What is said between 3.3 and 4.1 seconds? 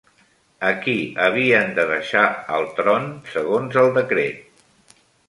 segons el